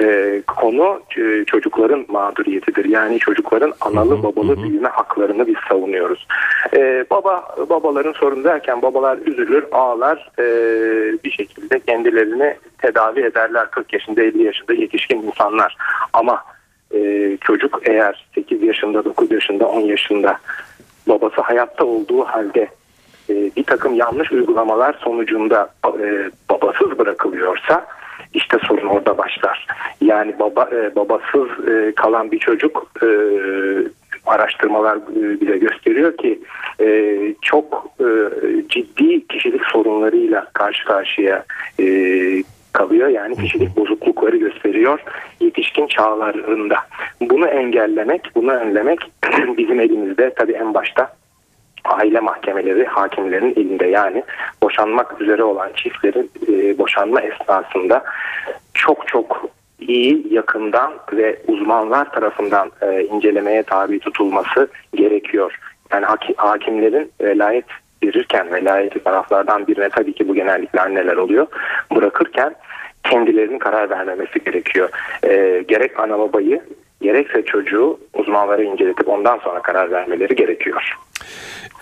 [0.00, 2.84] E, konu e, çocukların mağduriyetidir.
[2.84, 4.62] Yani çocukların analı babalı hı hı.
[4.62, 6.26] büyüme haklarını biz savunuyoruz.
[6.76, 10.44] E, baba babaların sorunu derken babalar üzülür, ağlar, e,
[11.24, 15.76] bir şekilde kendilerini tedavi ederler 40 yaşında 50 yaşında yetişkin insanlar.
[16.12, 16.44] Ama
[16.94, 20.38] e, çocuk eğer 8 yaşında, 9 yaşında, 10 yaşında
[21.08, 22.68] babası hayatta olduğu halde
[23.30, 27.86] e, bir takım yanlış uygulamalar sonucunda e, babasız bırakılıyorsa
[28.34, 29.66] işte sorun orada başlar.
[30.00, 33.08] Yani baba e, babasız e, kalan bir çocuk e,
[34.26, 36.40] araştırmalar e, bile gösteriyor ki
[36.80, 38.06] e, çok e,
[38.68, 41.44] ciddi kişilik sorunlarıyla karşı karşıya
[41.80, 41.84] e,
[42.72, 43.08] kalıyor.
[43.08, 45.00] Yani kişilik bozuklukları gösteriyor
[45.40, 46.76] yetişkin çağlarında.
[47.20, 48.98] Bunu engellemek, bunu önlemek
[49.58, 51.12] bizim elimizde tabii en başta
[51.84, 54.24] aile mahkemeleri hakimlerin elinde yani
[54.62, 58.04] boşanmak üzere olan çiftlerin e, boşanma esnasında
[58.74, 59.46] çok çok
[59.80, 65.58] iyi yakından ve uzmanlar tarafından e, incelemeye tabi tutulması gerekiyor.
[65.92, 67.64] Yani haki- hakimlerin velayet
[68.02, 71.46] verirken velayeti taraflardan birine tabii ki bu genellikle anneler oluyor.
[71.96, 72.54] Bırakırken
[73.04, 74.88] kendilerinin karar vermemesi gerekiyor.
[75.24, 76.62] E, gerek ana babayı
[77.00, 80.96] gerekse çocuğu uzmanlara inceletip ondan sonra karar vermeleri gerekiyor.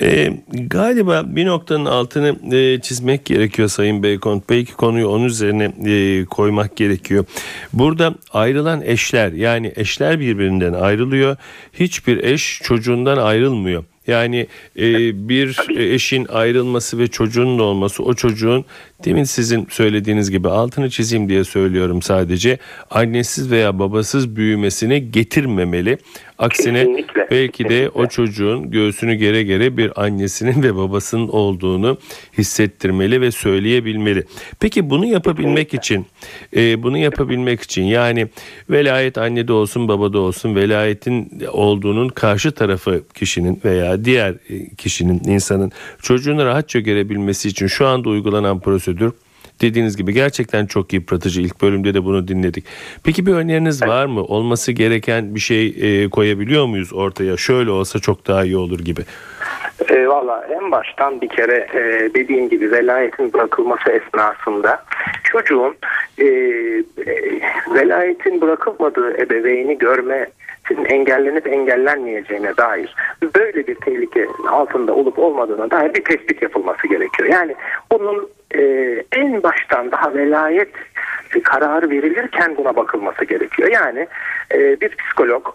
[0.03, 4.51] E, galiba bir noktanın altını e, çizmek gerekiyor Sayın Beykont.
[4.51, 7.25] Belki konuyu onun üzerine e, koymak gerekiyor.
[7.73, 11.37] Burada ayrılan eşler yani eşler birbirinden ayrılıyor.
[11.73, 13.85] Hiçbir eş çocuğundan ayrılmıyor.
[14.07, 14.47] Yani
[14.79, 14.89] e,
[15.29, 18.65] bir eşin ayrılması ve çocuğun da olması o çocuğun
[19.05, 22.59] demin sizin söylediğiniz gibi altını çizeyim diye söylüyorum sadece
[22.91, 25.99] annesiz veya babasız büyümesini getirmemeli.
[26.39, 28.01] Aksine Kesinlikle, belki de kesinlikle.
[28.01, 31.99] o çocuğun göğsünü gere gere bir annesinin ve babasının olduğunu
[32.39, 34.25] hissettirmeli ve söyleyebilmeli.
[34.61, 36.07] Peki bunu yapabilmek için
[36.57, 38.29] e, bunu yapabilmek için yani
[38.71, 45.73] velayet annede olsun babada olsun velayetin olduğunun karşı tarafı kişinin veya diğer e, kişinin insanın
[46.03, 49.13] çocuğunu rahatça görebilmesi için şu anda uygulanan prosedür
[49.61, 51.41] dediğiniz gibi gerçekten çok yıpratıcı.
[51.41, 52.65] İlk bölümde de bunu dinledik.
[53.05, 54.23] Peki bir öneriniz var mı?
[54.23, 57.37] Olması gereken bir şey e, koyabiliyor muyuz ortaya?
[57.37, 59.01] Şöyle olsa çok daha iyi olur gibi.
[59.89, 64.85] E, Valla en baştan bir kere e, dediğim gibi velayetin bırakılması esnasında
[65.25, 65.77] çocuğun
[66.19, 66.85] e, e,
[67.75, 69.79] velayetin bırakılmadığı ebeveyni
[70.69, 72.97] görmesinin engellenip engellenmeyeceğine dair
[73.35, 77.29] böyle bir tehlike altında olup olmadığına dair bir tespit yapılması gerekiyor.
[77.29, 77.55] Yani
[77.93, 78.63] bunun e,
[79.13, 80.69] en baştan daha velayet
[81.45, 83.69] kararı verilirken buna bakılması gerekiyor.
[83.73, 84.07] Yani
[84.55, 85.47] e, bir psikolog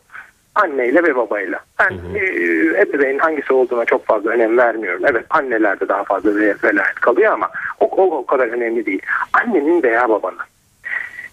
[0.55, 1.59] anneyle ve babayla.
[1.79, 2.19] Ben e,
[2.81, 5.03] ebeveynin hangisi olduğuna çok fazla önem vermiyorum.
[5.05, 7.49] Evet annelerde daha fazla ve- velayet kalıyor ama
[7.79, 9.01] o, o, o kadar önemli değil.
[9.33, 10.37] Annenin veya babanın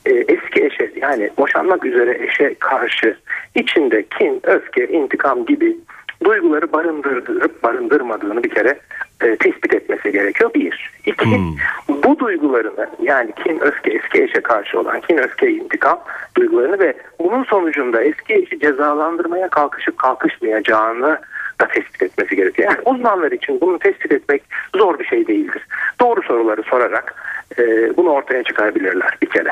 [0.06, 3.16] e, eski eşe yani boşanmak üzere eşe karşı
[3.54, 5.76] içinde kin, öfke, intikam gibi
[6.24, 8.78] duyguları barındırıp barındırmadığını bir kere
[9.22, 10.50] e, tespit etmesi gerekiyor.
[10.54, 10.90] Bir.
[11.06, 11.40] İki,
[11.88, 16.00] bu duygularını yani kin, öfke, eski eşe karşı olan kin, öfke, intikam
[16.36, 21.18] duygularını ve bunun sonucunda eski eşi cezalandırmaya kalkışıp kalkışmayacağını
[21.60, 22.68] da tespit etmesi gerekiyor.
[22.70, 24.42] Yani uzmanlar için bunu tespit etmek
[24.76, 25.66] zor bir şey değildir.
[26.00, 27.14] Doğru soruları sorarak
[27.58, 29.50] e, bunu ortaya çıkarabilirler bir kere.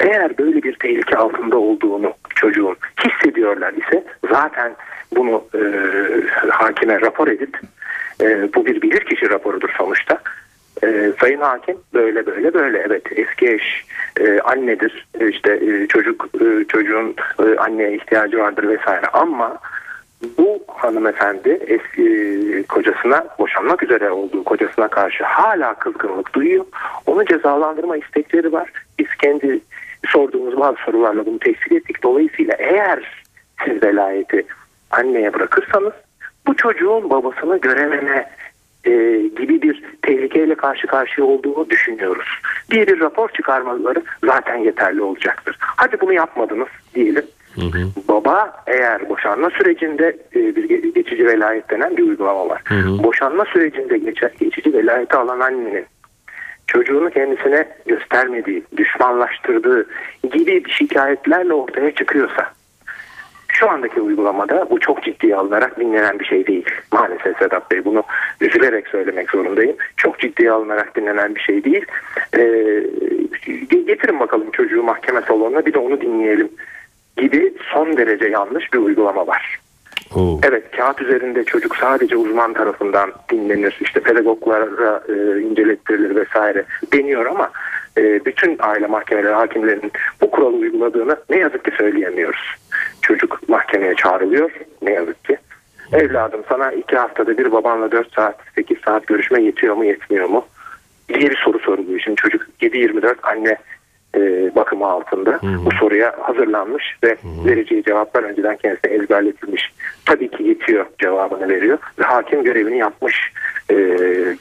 [0.00, 4.72] Eğer böyle bir tehlike altında olduğunu çocuğun hissediyorlar ise zaten
[5.16, 5.60] bunu e,
[6.50, 7.60] hakime rapor edip
[8.20, 10.18] e, bu bir bilirkişi raporudur sonuçta.
[10.82, 13.84] E, sayın hakim böyle böyle böyle evet eski eş
[14.20, 19.58] e, annedir E, işte e, çocuk e, çocuğun e, anneye ihtiyacı vardır vesaire ama
[20.38, 26.64] bu hanımefendi eski kocasına boşanmak üzere olduğu kocasına karşı hala kızgınlık duyuyor.
[27.06, 28.72] Onu cezalandırma istekleri var.
[28.98, 29.60] Biz kendi
[30.06, 32.02] sorduğumuz bazı sorularla bunu tespit ettik.
[32.02, 33.24] Dolayısıyla eğer
[33.64, 34.46] siz velayeti
[34.90, 35.92] anneye bırakırsanız
[36.46, 38.30] bu çocuğun babasını görememe
[38.84, 38.90] e,
[39.38, 42.28] gibi bir tehlikeyle karşı karşıya olduğunu düşünüyoruz.
[42.70, 45.56] diye bir rapor çıkarmaları zaten yeterli olacaktır.
[45.60, 47.24] Hadi bunu yapmadınız diyelim.
[48.08, 52.62] Baba eğer boşanma sürecinde e, bir ge- geçici velayet denen bir uygulama var.
[53.02, 53.98] Boşanma sürecinde
[54.40, 55.86] geçici velayeti alan annenin
[56.68, 59.86] çocuğunu kendisine göstermediği, düşmanlaştırdığı
[60.32, 62.52] gibi şikayetlerle ortaya çıkıyorsa
[63.48, 66.64] şu andaki uygulamada bu çok ciddiye alınarak dinlenen bir şey değil.
[66.92, 68.02] Maalesef Sedat Bey bunu
[68.40, 69.76] üzülerek söylemek zorundayım.
[69.96, 71.84] Çok ciddiye alınarak dinlenen bir şey değil.
[72.36, 72.82] Ee,
[73.86, 76.48] getirin bakalım çocuğu mahkeme salonuna bir de onu dinleyelim
[77.16, 79.58] gibi son derece yanlış bir uygulama var.
[80.16, 80.40] Oo.
[80.42, 83.78] Evet kağıt üzerinde çocuk sadece uzman tarafından dinlenir.
[83.80, 87.50] işte pedagoglara e, incelettirilir vesaire deniyor ama
[87.98, 92.56] e, bütün aile mahkemeleri hakimlerinin bu kuralı uyguladığını ne yazık ki söyleyemiyoruz.
[93.02, 94.50] Çocuk mahkemeye çağrılıyor
[94.82, 95.38] ne yazık ki.
[95.92, 100.44] Evladım sana iki haftada bir babanla 4 saat 8 saat görüşme yetiyor mu yetmiyor mu?
[101.14, 102.00] diye bir soru soruluyor.
[102.00, 103.56] Şimdi çocuk 7-24 anne
[104.14, 104.20] e,
[104.56, 105.64] bakımı altında Hı.
[105.64, 107.16] bu soruya hazırlanmış ve
[107.46, 109.72] vereceği cevaplar önceden kendisine ezberletilmiş.
[110.06, 113.32] Tabii ki yetiyor cevabını veriyor ve hakim görevini yapmış
[113.70, 113.74] e,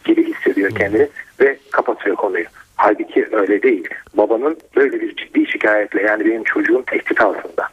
[0.06, 1.08] gibi hissediyor kendini
[1.40, 2.46] ve kapatıyor konuyu.
[2.76, 3.90] Halbuki öyle değil.
[4.14, 7.70] Babanın böyle bir ciddi şikayetle yani benim çocuğum tehdit altında.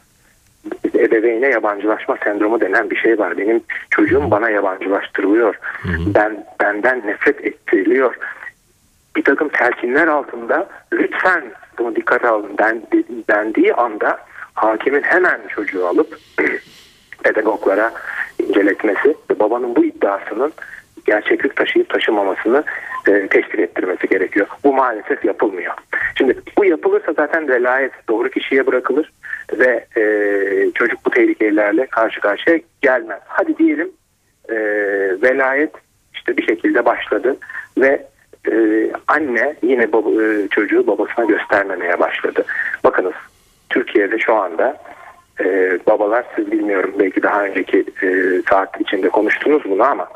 [0.95, 3.37] Ebeveyne yabancılaşma sendromu denen bir şey var.
[3.37, 5.55] Benim çocuğum bana yabancılaştırılıyor.
[6.15, 8.15] Ben benden nefret ettiriliyor.
[9.15, 11.43] Bir takım telkinler altında lütfen
[11.79, 12.81] bunu dikkate alın den,
[13.29, 14.19] dendiği anda
[14.53, 16.17] hakimin hemen çocuğu alıp
[17.23, 17.91] pedagoglara
[18.39, 20.53] inceletmesi ve babanın bu iddiasının
[21.05, 22.63] gerçeklik taşıyıp taşımamasını
[23.07, 24.47] e, teşkil ettirmesi gerekiyor.
[24.63, 25.73] Bu maalesef yapılmıyor.
[26.17, 29.11] Şimdi bu yapılırsa zaten velayet doğru kişiye bırakılır
[29.53, 30.03] ve e,
[30.71, 33.19] çocuk bu tehlikelerle karşı karşıya gelmez.
[33.27, 33.91] Hadi diyelim
[34.49, 34.55] e,
[35.21, 35.71] velayet
[36.13, 37.37] işte bir şekilde başladı
[37.77, 38.07] ve
[38.51, 42.45] e, anne yine baba, e, çocuğu babasına göstermemeye başladı.
[42.83, 43.13] Bakınız
[43.69, 44.77] Türkiye'de şu anda
[45.39, 48.07] e, babalar siz bilmiyorum belki daha önceki e,
[48.49, 50.07] saat içinde konuştunuz bunu ama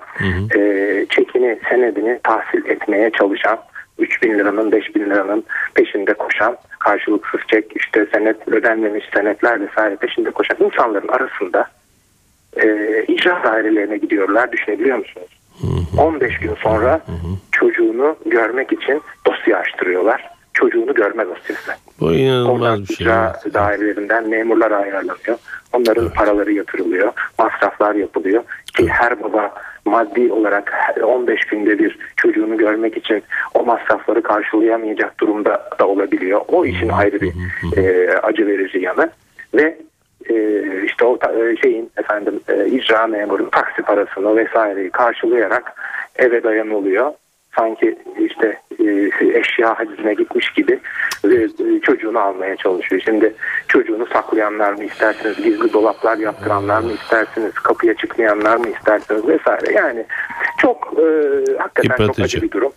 [0.55, 3.59] e, çekini senedini tahsil etmeye çalışan
[3.99, 9.95] 3 bin liranın 5 bin liranın peşinde koşan karşılıksız çek işte senet ödenmemiş senetler vesaire
[9.95, 11.67] peşinde koşan insanların arasında
[12.57, 15.38] e, icra dairelerine gidiyorlar düşünebiliyor musunuz?
[15.97, 17.01] 15 gün sonra
[17.51, 20.29] çocuğunu görmek için dosya açtırıyorlar.
[20.53, 21.71] Çocuğunu görme dosyası.
[21.99, 23.07] Bu inanılmaz Oradan bir şey.
[23.53, 25.37] dairelerinden memurlar ayarlanıyor.
[25.73, 27.11] Onların paraları yatırılıyor.
[27.39, 28.43] Masraflar yapılıyor.
[28.77, 29.53] Ki her baba
[29.85, 36.41] maddi olarak 15 günde bir çocuğunu görmek için o masrafları karşılayamayacak durumda da olabiliyor.
[36.47, 37.33] O işin ayrı bir
[37.77, 39.09] e, acı verici yanı.
[39.53, 39.77] Ve
[40.29, 45.73] e, işte o ta- e, şeyin efendim e, icra memurun taksi parasını vesaireyi karşılayarak
[46.15, 47.11] eve dayanılıyor.
[47.57, 50.79] Sanki işte e, eşya hacizine gitmiş gibi
[51.25, 51.47] e,
[51.83, 53.01] çocuğunu almaya çalışıyor.
[53.05, 53.33] Şimdi
[53.67, 59.73] çocuğunu saklayanlar mı istersiniz, gizli dolaplar yaptıranlar mı istersiniz, kapıya çıkmayanlar mı istersiniz vesaire.
[59.73, 60.05] Yani
[60.57, 61.03] çok e,
[61.57, 62.23] hakikaten çok Yıpratıcı.
[62.23, 62.71] acı bir durum.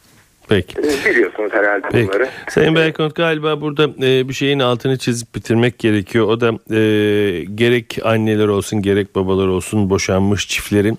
[0.52, 0.78] Peki.
[0.78, 2.08] E, biliyorsunuz herhalde Peki.
[2.08, 2.28] bunları.
[2.48, 6.28] Sayın Berkont galiba burada e, bir şeyin altını çizip bitirmek gerekiyor.
[6.28, 10.98] O da e, gerek anneler olsun gerek babalar olsun boşanmış çiftlerin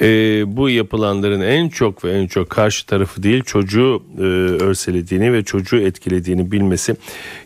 [0.00, 0.06] e,
[0.56, 4.22] bu yapılanların en çok ve en çok karşı tarafı değil çocuğu e,
[4.64, 6.96] örselediğini ve çocuğu etkilediğini bilmesi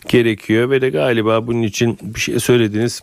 [0.08, 0.70] gerekiyor.
[0.70, 3.02] Ve de galiba bunun için bir şey söylediniz.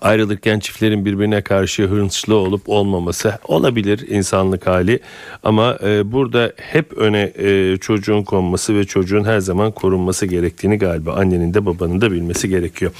[0.00, 5.00] Ayrılırken çiftlerin birbirine karşı hırslı olup olmaması olabilir insanlık hali
[5.42, 11.12] ama e, burada hep öne e, çocuğun konması ve çocuğun her zaman korunması gerektiğini galiba
[11.12, 12.92] annenin de babanın da bilmesi gerekiyor.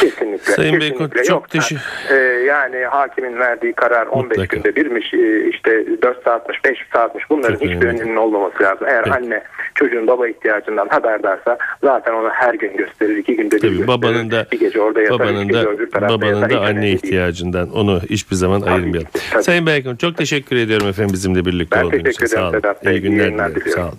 [0.00, 0.23] Kesinlikle.
[0.52, 0.80] Sayın.
[0.80, 4.56] Beykoğlu, çok Yoksa, teşekkür- e, yani hakimin verdiği karar 15 Mutlaka.
[4.56, 8.18] günde birmiş e, işte 4 saatmiş 5 saatmiş bunların Çok hiçbir önemli.
[8.18, 8.86] olmaması lazım.
[8.88, 9.16] Eğer Peki.
[9.16, 9.42] anne
[9.74, 13.88] çocuğun baba ihtiyacından haberdarsa zaten onu her gün gösterir iki günde bir Tabii gösterir.
[13.88, 16.50] babanın da bir gece orada yatar babanın da öbür babanın yatar.
[16.50, 16.94] da anne değil.
[16.94, 19.08] ihtiyacından onu hiçbir zaman ayırmayalım.
[19.10, 19.42] ki, tabii.
[19.42, 22.12] Sayın Berkont çok teşekkür ediyorum efendim bizimle birlikte Ben olduğunuz için.
[22.12, 22.50] teşekkür ederim.
[22.52, 22.92] Sedat Bey.
[22.94, 23.54] İyi İyi günler diliyorum.
[23.54, 23.72] diliyorum.
[23.82, 23.98] Sağ olun.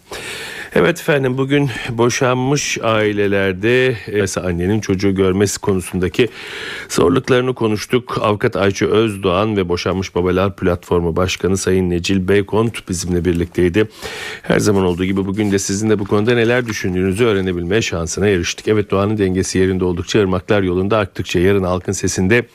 [0.78, 6.28] Evet efendim bugün boşanmış ailelerde mesela annenin çocuğu görmesi konusundaki
[6.90, 8.18] zorluklarını konuştuk.
[8.22, 13.90] Avukat Ayça Özdoğan ve Boşanmış Babalar Platformu Başkanı Sayın Necil Beykont bizimle birlikteydi.
[14.42, 18.68] Her zaman olduğu gibi bugün de sizin de bu konuda neler düşündüğünüzü öğrenebilmeye şansına eriştik.
[18.68, 22.46] Evet doğanın dengesi yerinde oldukça ırmaklar yolunda aktıkça yarın halkın sesinde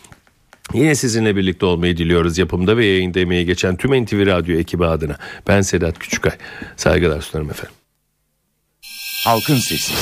[0.74, 5.16] Yine sizinle birlikte olmayı diliyoruz yapımda ve yayında emeği geçen tüm NTV Radyo ekibi adına.
[5.48, 6.33] Ben Sedat Küçükay.
[6.76, 7.79] Saygılar sunarım efendim.
[9.24, 9.94] Halkın Sesi.